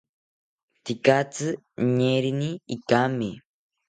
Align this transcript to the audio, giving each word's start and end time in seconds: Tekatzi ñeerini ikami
Tekatzi 0.85 1.47
ñeerini 1.95 2.49
ikami 2.75 3.29